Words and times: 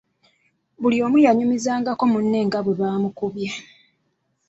Buli 0.81 0.97
omu 1.05 1.17
yanyumizangako 1.25 2.03
munne 2.11 2.39
nga 2.47 2.59
bwe 2.65 2.77
baamukubye. 2.79 3.49